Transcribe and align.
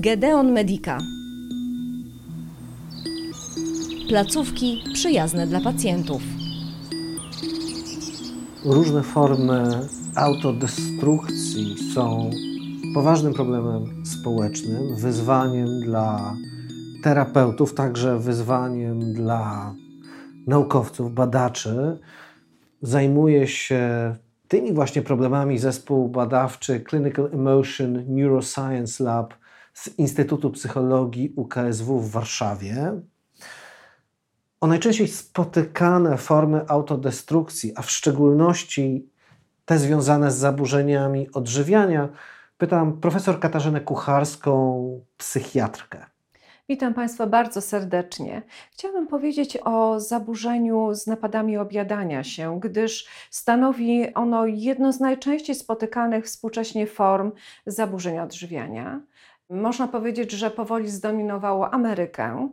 Gedeon 0.00 0.52
Medica. 0.52 0.98
Placówki 4.08 4.84
przyjazne 4.92 5.46
dla 5.46 5.60
pacjentów. 5.60 6.22
Różne 8.64 9.02
formy 9.02 9.88
autodestrukcji 10.14 11.76
są 11.94 12.30
poważnym 12.94 13.34
problemem 13.34 14.04
społecznym, 14.06 14.96
wyzwaniem 14.96 15.80
dla 15.80 16.34
terapeutów, 17.02 17.74
także 17.74 18.18
wyzwaniem 18.18 19.14
dla 19.14 19.74
naukowców, 20.46 21.14
badaczy. 21.14 21.98
Zajmuje 22.82 23.46
się 23.46 24.14
tymi 24.48 24.72
właśnie 24.72 25.02
problemami 25.02 25.58
zespół 25.58 26.08
badawczy 26.08 26.84
Clinical 26.90 27.30
Emotion 27.32 28.04
Neuroscience 28.08 29.04
Lab 29.04 29.39
z 29.80 29.98
Instytutu 29.98 30.50
Psychologii 30.50 31.32
UKSW 31.36 32.00
w 32.00 32.10
Warszawie. 32.10 33.00
O 34.60 34.66
najczęściej 34.66 35.08
spotykane 35.08 36.16
formy 36.16 36.68
autodestrukcji, 36.68 37.72
a 37.76 37.82
w 37.82 37.90
szczególności 37.90 39.10
te 39.64 39.78
związane 39.78 40.30
z 40.30 40.36
zaburzeniami 40.36 41.32
odżywiania, 41.32 42.08
pytam 42.58 43.00
profesor 43.00 43.40
Katarzynę 43.40 43.80
Kucharską, 43.80 45.00
psychiatrkę. 45.16 46.06
Witam 46.68 46.94
Państwa 46.94 47.26
bardzo 47.26 47.60
serdecznie. 47.60 48.42
Chciałabym 48.72 49.06
powiedzieć 49.06 49.58
o 49.64 50.00
zaburzeniu 50.00 50.94
z 50.94 51.06
napadami 51.06 51.56
objadania 51.56 52.24
się, 52.24 52.60
gdyż 52.60 53.08
stanowi 53.30 54.14
ono 54.14 54.46
jedno 54.46 54.92
z 54.92 55.00
najczęściej 55.00 55.56
spotykanych 55.56 56.24
współcześnie 56.24 56.86
form 56.86 57.32
zaburzenia 57.66 58.22
odżywiania. 58.24 59.00
Można 59.50 59.88
powiedzieć, 59.88 60.30
że 60.30 60.50
powoli 60.50 60.88
zdominowało 60.88 61.74
Amerykę, 61.74 62.48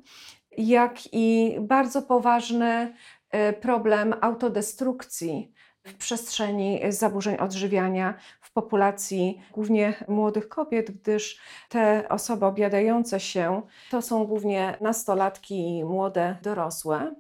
jak 0.58 1.14
i 1.14 1.58
bardzo 1.62 2.02
poważny 2.02 2.94
e, 3.32 3.54
problem 3.54 4.14
autodestrukcji 4.22 5.54
w 5.84 5.94
przestrzeni 5.94 6.80
zaburzeń 6.90 7.38
odżywiania 7.38 8.14
w 8.42 8.54
populacji 8.54 9.42
głównie 9.52 9.94
młodych 10.08 10.50
kobiet, 10.50 10.92
gdyż 10.92 11.40
te 11.70 12.10
osoby 12.10 12.46
objadające 12.46 13.20
się 13.20 13.62
to 13.92 14.02
są 14.02 14.26
głównie 14.26 14.78
nastolatki 14.82 15.78
i 15.78 15.84
młode 15.86 16.38
dorosłe. 16.42 17.16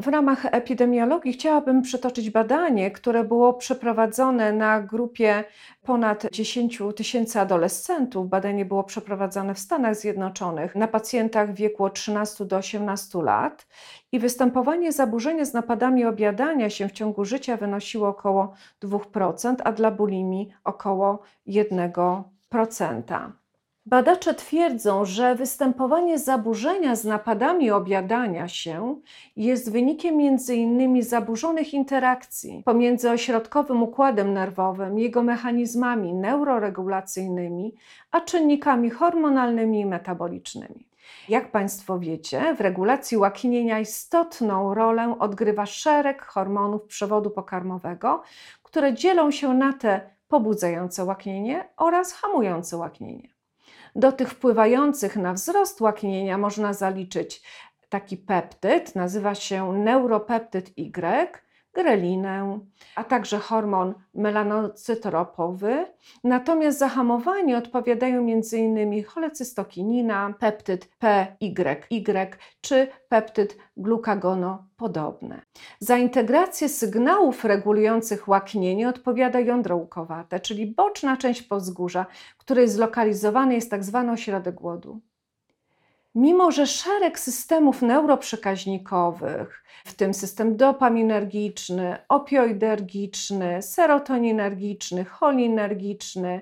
W 0.00 0.06
ramach 0.06 0.46
epidemiologii 0.54 1.32
chciałabym 1.32 1.82
przytoczyć 1.82 2.30
badanie, 2.30 2.90
które 2.90 3.24
było 3.24 3.54
przeprowadzone 3.54 4.52
na 4.52 4.80
grupie 4.80 5.44
ponad 5.82 6.26
10 6.32 6.82
tysięcy 6.96 7.40
adolescentów. 7.40 8.28
Badanie 8.28 8.64
było 8.64 8.84
przeprowadzone 8.84 9.54
w 9.54 9.58
Stanach 9.58 9.96
Zjednoczonych 9.96 10.74
na 10.74 10.88
pacjentach 10.88 11.52
w 11.52 11.54
wieku 11.54 11.84
od 11.84 11.94
13 11.94 12.44
do 12.44 12.56
18 12.56 13.22
lat 13.22 13.66
i 14.12 14.18
występowanie 14.18 14.92
zaburzenia 14.92 15.44
z 15.44 15.52
napadami 15.52 16.04
objadania 16.04 16.70
się 16.70 16.88
w 16.88 16.92
ciągu 16.92 17.24
życia 17.24 17.56
wynosiło 17.56 18.08
około 18.08 18.54
2%, 18.82 19.54
a 19.64 19.72
dla 19.72 19.90
bulimii 19.90 20.52
około 20.64 21.22
1%. 21.48 23.41
Badacze 23.86 24.34
twierdzą, 24.34 25.04
że 25.04 25.34
występowanie 25.34 26.18
zaburzenia 26.18 26.96
z 26.96 27.04
napadami 27.04 27.70
objadania 27.70 28.48
się 28.48 29.00
jest 29.36 29.72
wynikiem 29.72 30.14
m.in. 30.20 31.02
zaburzonych 31.02 31.74
interakcji 31.74 32.62
pomiędzy 32.64 33.10
ośrodkowym 33.10 33.82
układem 33.82 34.32
nerwowym, 34.32 34.98
jego 34.98 35.22
mechanizmami 35.22 36.14
neuroregulacyjnymi, 36.14 37.74
a 38.10 38.20
czynnikami 38.20 38.90
hormonalnymi 38.90 39.80
i 39.80 39.86
metabolicznymi. 39.86 40.88
Jak 41.28 41.50
Państwo 41.50 41.98
wiecie, 41.98 42.54
w 42.54 42.60
regulacji 42.60 43.16
łaknienia 43.16 43.80
istotną 43.80 44.74
rolę 44.74 45.16
odgrywa 45.18 45.66
szereg 45.66 46.22
hormonów 46.22 46.82
przewodu 46.82 47.30
pokarmowego, 47.30 48.22
które 48.62 48.94
dzielą 48.94 49.30
się 49.30 49.54
na 49.54 49.72
te 49.72 50.10
pobudzające 50.28 51.04
łaknienie 51.04 51.68
oraz 51.76 52.12
hamujące 52.12 52.76
łaknienie. 52.76 53.32
Do 53.94 54.12
tych 54.12 54.30
wpływających 54.30 55.16
na 55.16 55.32
wzrost 55.32 55.80
łaknienia 55.80 56.38
można 56.38 56.72
zaliczyć 56.72 57.42
taki 57.88 58.16
peptyd, 58.16 58.94
nazywa 58.94 59.34
się 59.34 59.72
neuropeptyd 59.72 60.78
Y, 60.78 61.42
grelinę, 61.74 62.58
a 62.96 63.04
także 63.04 63.38
hormon 63.38 63.94
melanocytoropowy. 64.14 65.86
Natomiast 66.24 66.78
za 66.78 66.88
hamowanie 66.88 67.56
odpowiadają 67.56 68.20
m.in. 68.20 69.04
cholecystokinina, 69.04 70.34
peptyd 70.38 70.88
PYY 70.98 72.30
czy 72.60 72.88
peptyd 73.08 73.56
glukagonopodobny. 73.76 75.40
Za 75.78 75.98
integrację 75.98 76.68
sygnałów 76.68 77.44
regulujących 77.44 78.28
łaknienie 78.28 78.88
odpowiada 78.88 79.40
jądro 79.40 79.76
łukowate, 79.76 80.40
czyli 80.40 80.66
boczna 80.66 81.16
część 81.16 81.42
powzgórza, 81.42 82.06
w 82.38 82.40
której 82.40 82.68
zlokalizowany 82.68 83.54
jest 83.54 83.70
tzw. 83.70 83.92
Tak 83.92 84.14
ośrodek 84.14 84.54
głodu. 84.54 85.00
Mimo, 86.14 86.50
że 86.50 86.66
szereg 86.66 87.18
systemów 87.18 87.82
neuroprzekaźnikowych, 87.82 89.64
w 89.84 89.94
tym 89.94 90.14
system 90.14 90.56
dopaminergiczny, 90.56 91.96
opioidergiczny, 92.08 93.62
serotoninergiczny, 93.62 95.04
cholinergiczny, 95.04 96.40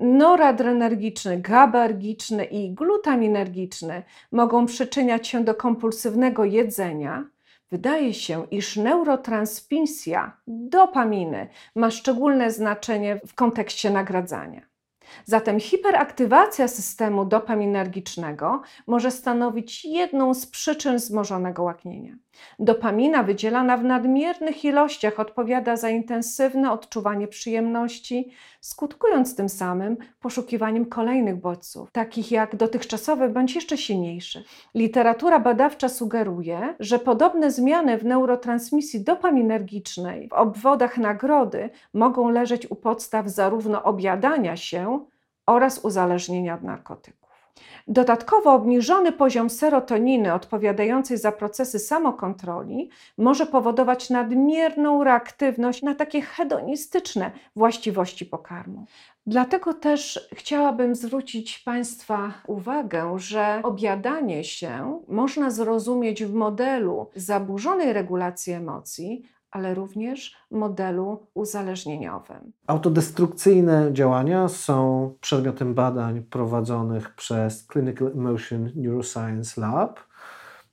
noradrenergiczny, 0.00 1.40
GABAergiczny 1.40 2.44
i 2.44 2.74
glutaminergiczny 2.74 4.02
mogą 4.32 4.66
przyczyniać 4.66 5.28
się 5.28 5.44
do 5.44 5.54
kompulsywnego 5.54 6.44
jedzenia, 6.44 7.24
wydaje 7.70 8.14
się, 8.14 8.46
iż 8.50 8.76
neurotransmisja 8.76 10.36
dopaminy 10.46 11.48
ma 11.74 11.90
szczególne 11.90 12.50
znaczenie 12.50 13.20
w 13.26 13.34
kontekście 13.34 13.90
nagradzania. 13.90 14.75
Zatem 15.24 15.60
hiperaktywacja 15.60 16.68
systemu 16.68 17.24
dopaminergicznego 17.24 18.62
może 18.86 19.10
stanowić 19.10 19.84
jedną 19.84 20.34
z 20.34 20.46
przyczyn 20.46 20.96
wzmożonego 20.96 21.62
łaknienia. 21.62 22.16
Dopamina 22.58 23.22
wydzielana 23.22 23.76
w 23.76 23.84
nadmiernych 23.84 24.64
ilościach 24.64 25.20
odpowiada 25.20 25.76
za 25.76 25.90
intensywne 25.90 26.72
odczuwanie 26.72 27.28
przyjemności, 27.28 28.32
skutkując 28.60 29.36
tym 29.36 29.48
samym 29.48 29.96
poszukiwaniem 30.20 30.86
kolejnych 30.86 31.36
bodźców, 31.36 31.90
takich 31.92 32.32
jak 32.32 32.56
dotychczasowe 32.56 33.28
bądź 33.28 33.54
jeszcze 33.54 33.78
silniejsze. 33.78 34.42
Literatura 34.74 35.40
badawcza 35.40 35.88
sugeruje, 35.88 36.74
że 36.80 36.98
podobne 36.98 37.50
zmiany 37.50 37.98
w 37.98 38.04
neurotransmisji 38.04 39.04
dopaminergicznej 39.04 40.28
w 40.28 40.32
obwodach 40.32 40.98
nagrody 40.98 41.70
mogą 41.94 42.28
leżeć 42.28 42.70
u 42.70 42.76
podstaw 42.76 43.28
zarówno 43.28 43.82
objadania 43.82 44.56
się 44.56 45.05
oraz 45.46 45.78
uzależnienia 45.78 46.54
od 46.54 46.62
narkotyków. 46.62 47.26
Dodatkowo 47.88 48.52
obniżony 48.52 49.12
poziom 49.12 49.50
serotoniny 49.50 50.34
odpowiadającej 50.34 51.18
za 51.18 51.32
procesy 51.32 51.78
samokontroli 51.78 52.90
może 53.18 53.46
powodować 53.46 54.10
nadmierną 54.10 55.04
reaktywność 55.04 55.82
na 55.82 55.94
takie 55.94 56.20
hedonistyczne 56.20 57.30
właściwości 57.56 58.26
pokarmu. 58.26 58.86
Dlatego 59.26 59.74
też 59.74 60.28
chciałabym 60.34 60.94
zwrócić 60.94 61.58
Państwa 61.58 62.32
uwagę, 62.46 63.18
że 63.18 63.60
objadanie 63.62 64.44
się 64.44 65.00
można 65.08 65.50
zrozumieć 65.50 66.24
w 66.24 66.34
modelu 66.34 67.10
zaburzonej 67.14 67.92
regulacji 67.92 68.52
emocji, 68.52 69.28
ale 69.50 69.74
również 69.74 70.36
modelu 70.50 71.26
uzależnieniowym. 71.34 72.52
Autodestrukcyjne 72.66 73.92
działania 73.92 74.48
są 74.48 75.12
przedmiotem 75.20 75.74
badań 75.74 76.22
prowadzonych 76.22 77.14
przez 77.14 77.66
Clinical 77.72 78.12
Emotion 78.14 78.70
Neuroscience 78.76 79.60
Lab, 79.60 80.00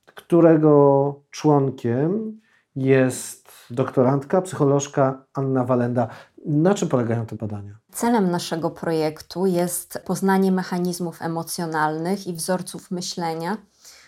którego 0.06 1.14
członkiem 1.30 2.40
jest 2.76 3.43
doktorantka, 3.70 4.42
psycholożka 4.42 5.24
Anna 5.34 5.64
Walenda. 5.64 6.08
Na 6.46 6.74
czym 6.74 6.88
polegają 6.88 7.26
te 7.26 7.36
badania? 7.36 7.78
Celem 7.92 8.30
naszego 8.30 8.70
projektu 8.70 9.46
jest 9.46 9.98
poznanie 10.04 10.52
mechanizmów 10.52 11.22
emocjonalnych 11.22 12.26
i 12.26 12.32
wzorców 12.32 12.90
myślenia 12.90 13.56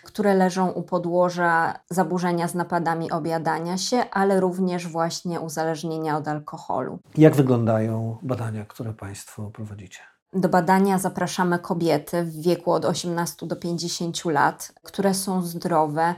które 0.07 0.35
leżą 0.35 0.71
u 0.71 0.83
podłoża 0.83 1.79
zaburzenia 1.89 2.47
z 2.47 2.55
napadami 2.55 3.11
objadania 3.11 3.77
się, 3.77 4.09
ale 4.11 4.39
również 4.39 4.87
właśnie 4.87 5.39
uzależnienia 5.39 6.17
od 6.17 6.27
alkoholu. 6.27 6.99
Jak 7.17 7.35
wyglądają 7.35 8.17
badania, 8.21 8.65
które 8.65 8.93
Państwo 8.93 9.51
prowadzicie? 9.51 9.99
Do 10.33 10.49
badania 10.49 10.99
zapraszamy 10.99 11.59
kobiety 11.59 12.23
w 12.23 12.41
wieku 12.41 12.71
od 12.71 12.85
18 12.85 13.47
do 13.47 13.55
50 13.55 14.25
lat, 14.25 14.73
które 14.83 15.13
są 15.13 15.41
zdrowe 15.41 16.15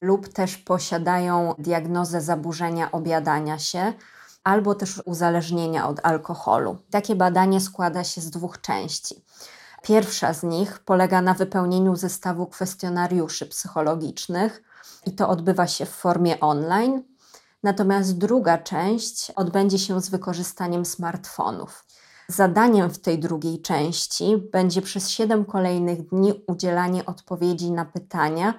lub 0.00 0.28
też 0.28 0.56
posiadają 0.56 1.54
diagnozę 1.58 2.20
zaburzenia 2.20 2.92
objadania 2.92 3.58
się 3.58 3.92
albo 4.44 4.74
też 4.74 5.02
uzależnienia 5.04 5.88
od 5.88 6.00
alkoholu. 6.02 6.78
Takie 6.90 7.16
badanie 7.16 7.60
składa 7.60 8.04
się 8.04 8.20
z 8.20 8.30
dwóch 8.30 8.60
części. 8.60 9.24
Pierwsza 9.82 10.34
z 10.34 10.42
nich 10.42 10.78
polega 10.78 11.22
na 11.22 11.34
wypełnieniu 11.34 11.96
zestawu 11.96 12.46
kwestionariuszy 12.46 13.46
psychologicznych 13.46 14.62
i 15.06 15.12
to 15.12 15.28
odbywa 15.28 15.66
się 15.66 15.86
w 15.86 15.90
formie 15.90 16.40
online. 16.40 17.02
Natomiast 17.62 18.18
druga 18.18 18.58
część 18.58 19.30
odbędzie 19.30 19.78
się 19.78 20.00
z 20.00 20.08
wykorzystaniem 20.08 20.84
smartfonów. 20.84 21.84
Zadaniem 22.28 22.90
w 22.90 22.98
tej 22.98 23.18
drugiej 23.18 23.62
części 23.62 24.36
będzie 24.52 24.82
przez 24.82 25.10
7 25.10 25.44
kolejnych 25.44 26.08
dni 26.08 26.44
udzielanie 26.46 27.06
odpowiedzi 27.06 27.70
na 27.70 27.84
pytania, 27.84 28.54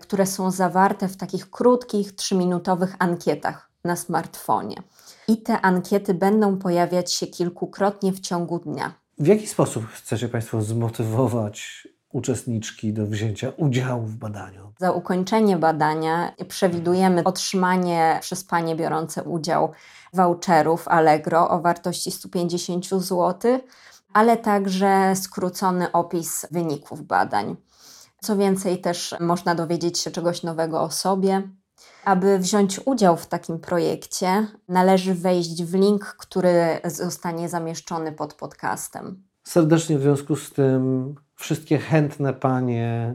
które 0.00 0.26
są 0.26 0.50
zawarte 0.50 1.08
w 1.08 1.16
takich 1.16 1.50
krótkich, 1.50 2.14
trzyminutowych 2.14 2.96
ankietach 2.98 3.70
na 3.84 3.96
smartfonie. 3.96 4.82
I 5.28 5.42
te 5.42 5.60
ankiety 5.60 6.14
będą 6.14 6.56
pojawiać 6.56 7.12
się 7.12 7.26
kilkukrotnie 7.26 8.12
w 8.12 8.20
ciągu 8.20 8.58
dnia. 8.58 8.92
W 9.18 9.26
jaki 9.26 9.46
sposób 9.46 9.86
chcecie 9.86 10.28
Państwo 10.28 10.62
zmotywować 10.62 11.88
uczestniczki 12.12 12.92
do 12.92 13.06
wzięcia 13.06 13.52
udziału 13.56 14.02
w 14.02 14.16
badaniu? 14.16 14.72
Za 14.78 14.92
ukończenie 14.92 15.56
badania 15.56 16.32
przewidujemy 16.48 17.24
otrzymanie 17.24 18.18
przez 18.20 18.44
panie 18.44 18.76
biorące 18.76 19.22
udział 19.22 19.72
voucherów 20.12 20.88
Allegro 20.88 21.50
o 21.50 21.60
wartości 21.60 22.10
150 22.10 22.86
zł, 22.86 23.60
ale 24.12 24.36
także 24.36 25.12
skrócony 25.16 25.92
opis 25.92 26.46
wyników 26.50 27.02
badań. 27.02 27.56
Co 28.22 28.36
więcej, 28.36 28.80
też 28.80 29.14
można 29.20 29.54
dowiedzieć 29.54 29.98
się 29.98 30.10
czegoś 30.10 30.42
nowego 30.42 30.82
o 30.82 30.90
sobie. 30.90 31.42
Aby 32.04 32.38
wziąć 32.38 32.80
udział 32.84 33.16
w 33.16 33.26
takim 33.26 33.58
projekcie, 33.58 34.46
należy 34.68 35.14
wejść 35.14 35.62
w 35.64 35.74
link, 35.74 36.04
który 36.04 36.80
zostanie 36.84 37.48
zamieszczony 37.48 38.12
pod 38.12 38.34
podcastem. 38.34 39.22
Serdecznie 39.44 39.98
w 39.98 40.02
związku 40.02 40.36
z 40.36 40.52
tym 40.52 41.14
wszystkie 41.36 41.78
chętne 41.78 42.32
panie 42.32 43.14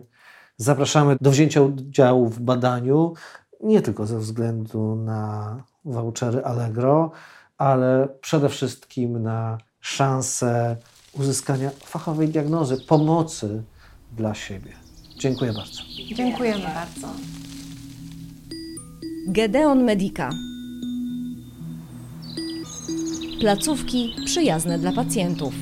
zapraszamy 0.57 1.17
do 1.21 1.31
wzięcia 1.31 1.61
udziału 1.61 2.29
w 2.29 2.39
badaniu, 2.39 3.13
nie 3.63 3.81
tylko 3.81 4.05
ze 4.05 4.19
względu 4.19 4.95
na 4.95 5.63
vouchery 5.85 6.45
Allegro, 6.45 7.11
ale 7.57 8.07
przede 8.21 8.49
wszystkim 8.49 9.23
na 9.23 9.57
szansę 9.79 10.77
uzyskania 11.13 11.69
fachowej 11.69 12.29
diagnozy, 12.29 12.77
pomocy 12.77 13.63
dla 14.11 14.33
siebie. 14.33 14.84
Dziękuję 15.19 15.53
bardzo. 15.53 15.81
Dziękujemy 16.15 16.63
bardzo. 16.63 17.07
Gedeon 19.27 19.83
Medica. 19.83 20.29
Placówki 23.39 24.15
przyjazne 24.25 24.79
dla 24.79 24.91
pacjentów. 24.91 25.53